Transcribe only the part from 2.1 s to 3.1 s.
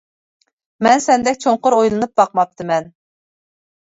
باقماپتىمەن.